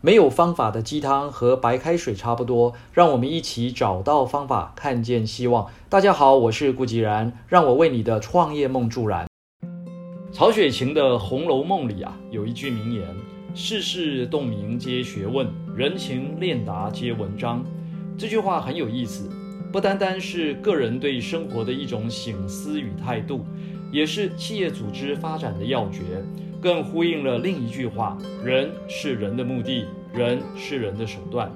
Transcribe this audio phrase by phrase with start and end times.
[0.00, 5.66] 没有方法的鸡汤和白开水差不多，让我们一起找到方法，看见希望。
[5.88, 9.26] 大家好，我是顾吉然，让我为你的创业梦助燃。
[10.32, 13.02] 曹雪芹的《红楼梦》里啊，有一句名言
[13.56, 17.64] ：“世事洞明皆学问，人情练达皆文章。”
[18.16, 19.28] 这句话很有意思，
[19.72, 23.44] 不单单是个人对生活的一种醒思与态度，
[23.90, 26.24] 也是企业组织发展的要诀。
[26.60, 31.50] 更呼应了另一句话：“人是人的目的，人是人的手段。”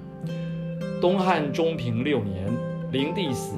[1.00, 2.46] 东汉中平六年，
[2.93, 3.57] 灵帝死，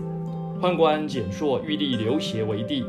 [0.60, 2.82] 宦官蹇硕欲立刘协为帝，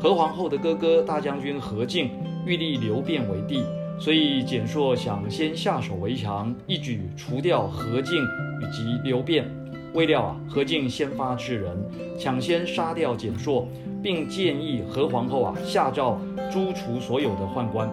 [0.00, 2.10] 何皇后的哥哥大将军何进
[2.44, 3.62] 欲立刘辩为帝，
[4.00, 8.20] 所以蹇硕想先下手为强，一举除掉何进
[8.60, 9.48] 以及刘辩。
[9.92, 11.76] 未料啊，何进先发制人，
[12.18, 13.66] 抢先杀掉简硕，
[14.00, 16.18] 并建议何皇后啊下诏
[16.52, 17.90] 诛除所有的宦官。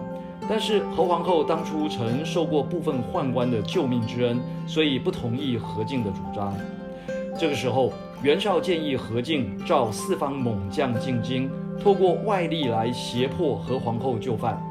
[0.48, 6.54] 但是何皇后当初曾受过部分宦官的救命之恩，所以不同意何进的主张。
[7.38, 11.50] 这个时候，袁绍建议何进召四方猛将进京，
[11.82, 14.62] 透过外力来胁迫何皇后就范。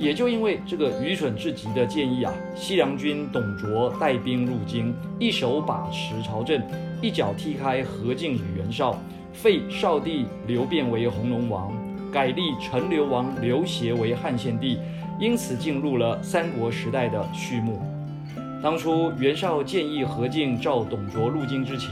[0.00, 6.58] 也就因为这个愚蠢至极的建议啊，西凉军董卓带兵入京，一手把持朝政，
[7.02, 8.98] 一脚踢开何进与袁绍，
[9.34, 11.70] 废少帝刘辩为弘农王，
[12.10, 14.78] 改立陈留王刘协为汉献帝，
[15.20, 17.78] 因此进入了三国时代的序幕。
[18.62, 21.90] 当初袁绍建议何进召董卓入京之前，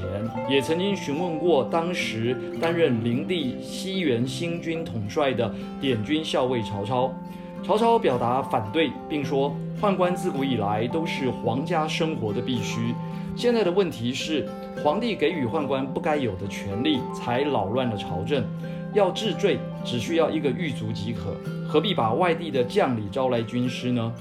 [0.48, 7.12] 也曾经询问过当时担任灵帝西元新军统帅的典军校尉曹操。
[7.64, 12.94] 曹操表达反对，并说：“宦官自古以来都是皇家生活的必须。
[13.36, 14.48] 现在的问题是，
[14.82, 18.42] 皇帝给予宦官不该有的权利，才扰乱了朝政。
[18.94, 21.36] 要治罪，只需要一个狱卒即可，
[21.68, 24.12] 何必把外地的将领招来军师呢？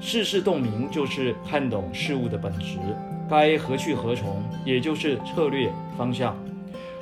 [0.00, 2.78] 世事洞明，就是看懂事物的本质，
[3.28, 6.36] 该何去何从，也就是策略方向。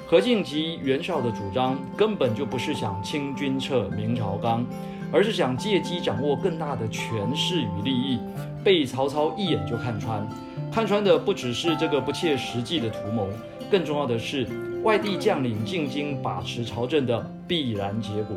[0.06, 4.64] 何进及袁绍的主张，根本就不是想清君侧、明朝纲。”
[5.12, 8.18] 而是想借机掌握更大的权势与利益，
[8.62, 10.26] 被曹操一眼就看穿。
[10.70, 13.28] 看穿的不只是这个不切实际的图谋，
[13.70, 14.46] 更重要的是
[14.82, 18.36] 外地将领进京把持朝政的必然结果。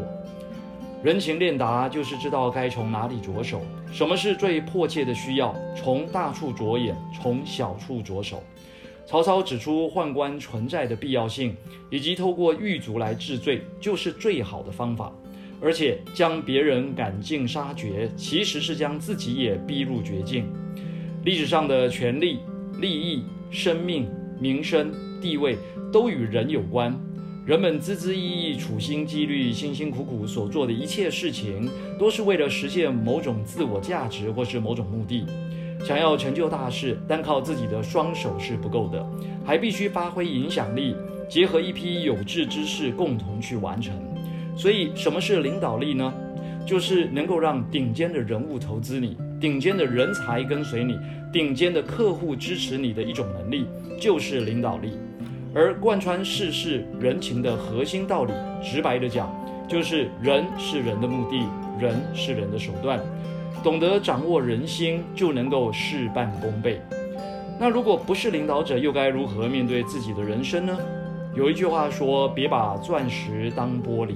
[1.04, 3.62] 人情练达就是知道该从哪里着手，
[3.92, 8.42] 什么是最迫切的需要，从大处着眼，从小处着手。
[9.06, 11.56] 曹操指出宦官存在的必要性，
[11.90, 15.12] 以及透过狱卒来治罪，就是最好的方法。
[15.62, 20.46] 而且将别人赶尽杀绝，其实是将自己也逼入绝境。
[21.24, 22.40] 历史上的权力、
[22.80, 24.92] 利益、生命、名声、
[25.22, 25.58] 地位，
[25.94, 27.00] 都与人有关。
[27.46, 35.26] 人们孜孜意意、处心积虑、辛辛苦苦所做的一切事情，都是为了实现某种自我价值或是某种目的。
[35.84, 39.04] 想要成就大事，单靠自己的双手是不够的，
[39.44, 40.96] 还必须发挥影响力，
[41.28, 44.11] 结合一批有志之士，共同去完成。
[44.56, 46.14] 所以，什么是领导力呢？
[46.66, 50.98] 就是能够让顶尖的人物投资你，顶尖的人才跟随你，
[51.34, 53.66] 顶尖的客户支持你的一种能力，
[54.00, 54.92] 就是领导力。
[55.54, 59.30] 而贯穿世事人情的核心道理，直白的讲，
[59.68, 61.46] 就是人是人的目的，
[61.80, 63.00] 人是人的手段。
[63.64, 66.80] 懂得掌握人心，就能够事半功倍。
[67.60, 70.78] 那如果不是领导者，又该如何面对自己的人生呢？
[71.36, 74.14] 有一句话说：“别把钻石当玻璃。”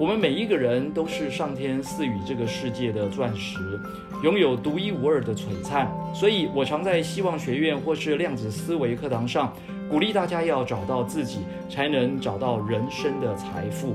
[0.00, 3.78] 我们每一个人都是上天赐予这个世界的钻石，
[4.24, 5.92] 拥有独一无二的璀璨。
[6.14, 9.52] 所以我常在希望学院或是量子思维课堂上，
[9.90, 13.94] 鼓励大家要找到自己，才能找到人生的财富。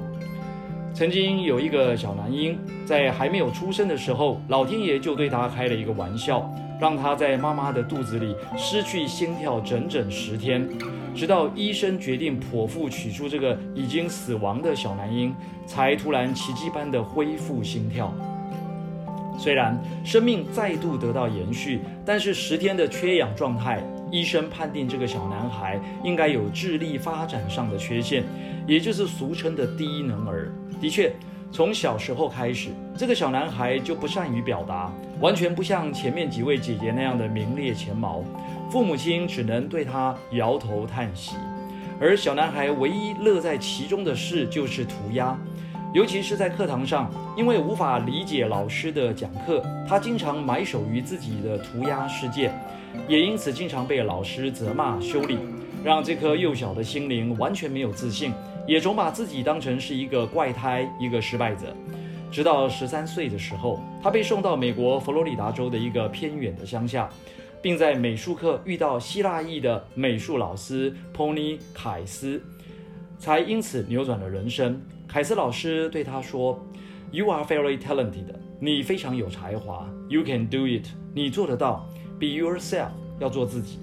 [0.94, 2.56] 曾经有一个小男婴，
[2.86, 6.48] 在还没有出生的时候，老天爷就对他开了一个玩笑，
[6.80, 10.70] 让他在妈妈的肚子里失去心跳整整十天。
[11.16, 15.34] 直到医生决定剖腹取出这个已经死亡的小男婴，
[15.66, 18.14] 才突然奇迹般的恢复心跳。
[19.38, 23.82] 虽然生命再度得到延续，但是十天的缺氧状态，
[24.12, 28.24] 医生判定这个小男孩应该有智力发展上的缺陷，
[28.68, 30.52] 也就是俗称的低能儿。
[30.80, 31.12] 的确，
[31.52, 38.24] 从小时候开始，这个小男孩就不善于表达，完全不像前面几位姐姐那样的名列前茅。
[38.70, 41.36] 父母亲只能对他摇头叹息，
[42.00, 45.38] 而小男孩唯一乐在其中的事就是涂鸦，
[45.94, 52.52] 尤其是在课堂上，因为无法理解老师的讲课，他经常埋首于自己的涂鸦世界，
[53.08, 55.38] 也因此经常被老师责骂修理，
[55.84, 58.34] 让这颗幼小的心灵完全没有自信，
[58.68, 61.74] 也总把自己当成是一个怪胎，一个失败者。
[62.32, 67.08] 直到十三岁的时候，他被送到美国佛罗里达州的一个偏远的乡下，
[67.66, 72.40] 并在美术课遇到希腊裔的美术老师 Pony 凯斯，
[73.18, 74.80] 才因此扭转了人生。
[75.08, 76.64] 凯斯老师对他说
[77.10, 78.28] ：“You are very talented，
[78.60, 79.90] 你非常有才华。
[80.10, 81.90] You can do it，你做得到。
[82.20, 83.80] Be yourself，要做自己。”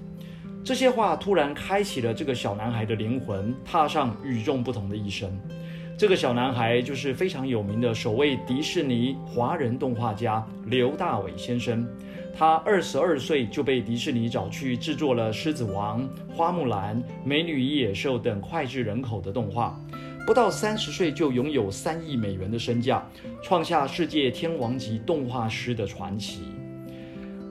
[0.63, 5.29] 这些话突然开启了这个小男孩的灵魂，踏上与众不同的一生。
[5.97, 11.85] 这个小男孩就是非常有名的首位迪士尼华人动画家刘大伟先生。
[12.35, 16.01] 他二十二岁就被迪士尼找去制作了《狮子王》
[16.35, 19.79] 《花木兰》《美女与野兽》等脍炙人口的动画。
[20.25, 23.05] 不到三十岁就拥有三亿美元的身价，
[23.43, 26.43] 创下世界天王级动画师的传奇。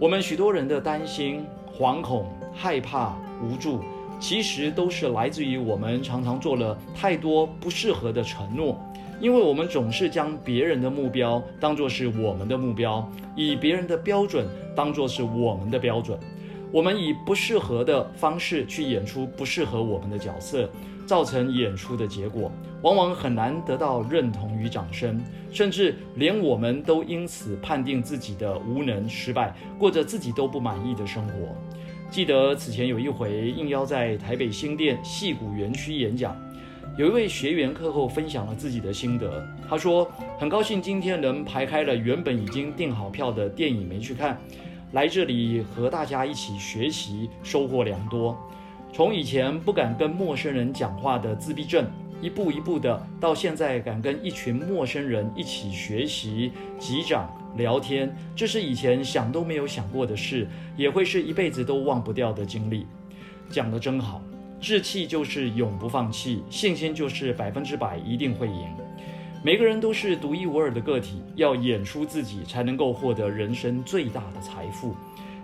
[0.01, 2.27] 我们许多人的担心、惶恐。
[2.55, 3.83] 害怕、无助，
[4.23, 8.81] 其实都是来自于我们常常做了太多不适合的承诺，
[9.21, 14.47] 因为我们总是将别人的目标当作是我们的目标，以别人的标准
[14.77, 16.17] 当作是我们的标准，
[16.71, 20.71] 我们以不适合的方式去演出不适合我们的角色，
[21.07, 22.51] 造成演出的结果，
[22.83, 25.21] 往往很难得到认同与掌声，
[25.53, 31.33] 甚至连我们都因此判定自己的无能、失败，过着自己都不满意的生活。
[32.11, 36.37] 记得此前有一回应邀在台北新店戏谷园区演讲，
[36.99, 39.43] 有一位学员课后分享了自己的心得。
[39.67, 40.07] 他说
[40.39, 44.39] ：“很高兴今天能排开了原本已经订好票的电影没去看，
[44.93, 48.37] 来这里和大家一起学习，收获良多。
[48.93, 51.87] 从以前不敢跟陌生人讲话的自闭症，
[52.21, 62.87] 一步一步的到现在敢跟一群陌生人一起学习、击掌。”聊天，这是以前想都没有想过的事，也会是一辈子都忘不掉的经历。
[63.51, 64.23] 讲得真好，
[64.59, 68.67] 志气就是永不放弃，信心就是百分之百一定会赢。
[69.43, 74.95] 每个人都是独一无二的个体，要演出自己，才能够获得人生最大的财富。